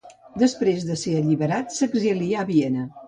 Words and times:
Després 0.43 0.87
de 0.87 0.97
ser 1.01 1.13
alliberat 1.19 1.77
s'exilià 1.77 2.41
a 2.45 2.47
Viena. 2.51 2.89